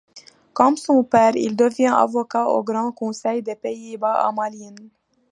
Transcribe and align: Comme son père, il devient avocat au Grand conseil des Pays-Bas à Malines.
Comme 0.53 0.77
son 0.77 1.03
père, 1.03 1.33
il 1.35 1.55
devient 1.55 1.93
avocat 1.95 2.47
au 2.47 2.63
Grand 2.63 2.91
conseil 2.91 3.43
des 3.43 3.55
Pays-Bas 3.55 4.13
à 4.27 4.31
Malines. 4.31 4.89